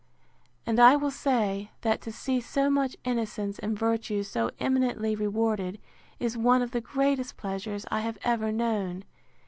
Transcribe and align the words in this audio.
And 0.65 0.79
I 0.79 0.95
will 0.95 1.11
say, 1.11 1.69
that 1.81 2.01
to 2.01 2.11
see 2.11 2.41
so 2.41 2.71
much 2.71 2.97
innocence 3.03 3.59
and 3.59 3.77
virtue 3.77 4.23
so 4.23 4.49
eminently 4.59 5.15
rewarded, 5.15 5.79
is 6.19 6.35
one 6.35 6.63
of 6.63 6.71
the 6.71 6.81
greatest 6.81 7.37
pleasures 7.37 7.85
I 7.91 7.99
have 7.99 8.17
ever 8.23 8.51
known. 8.51 9.03